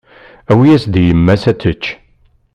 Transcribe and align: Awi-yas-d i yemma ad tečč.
Awi-yas-d 0.51 0.93
i 1.01 1.03
yemma 1.07 1.33
ad 1.33 1.39
tečč. 1.61 1.83